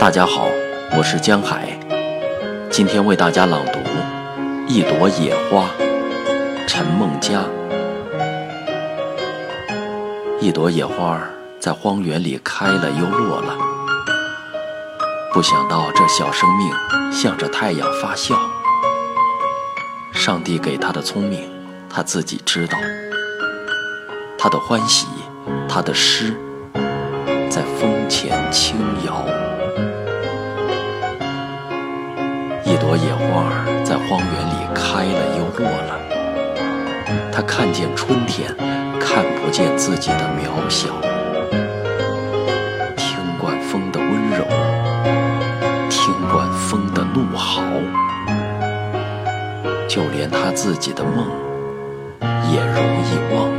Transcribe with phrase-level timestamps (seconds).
[0.00, 0.48] 大家好，
[0.96, 1.78] 我是江海，
[2.70, 3.78] 今天为大家朗读
[4.66, 5.66] 《一朵野花》，
[6.66, 7.44] 陈梦佳。
[10.40, 11.20] 一朵野花
[11.60, 13.54] 在荒原里开了又落了，
[15.34, 18.40] 不想到这小生命向着太阳发笑。
[20.14, 21.46] 上帝给他的聪明，
[21.90, 22.78] 他自己知道。
[24.38, 25.06] 他的欢喜，
[25.68, 26.34] 他的诗，
[27.50, 29.26] 在风前轻摇。
[32.64, 35.98] 一朵野花在荒原里开了又落了，
[37.32, 38.54] 他看见春天，
[39.00, 40.88] 看不见自己的渺小。
[42.96, 44.44] 听惯风的温柔，
[45.88, 47.62] 听惯风的怒嚎，
[49.88, 51.26] 就连他自己的梦，
[52.52, 53.49] 也容易忘。